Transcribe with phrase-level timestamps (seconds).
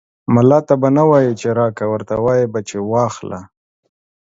[0.33, 3.39] ملا ته به نه وايي چې راکه، ورته وايې به چې واخله.